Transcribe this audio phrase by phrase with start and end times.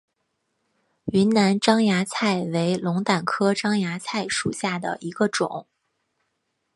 [1.13, 5.67] 云南獐牙菜为龙胆科獐牙菜属下的一个种。